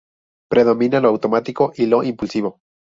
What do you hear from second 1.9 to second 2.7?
impulsivo.